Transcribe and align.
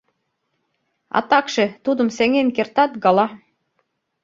А 1.17 1.19
такше, 1.29 1.65
тудым 1.83 2.09
сеҥен 2.17 2.47
кертат 2.55 2.91
гала? 3.03 3.27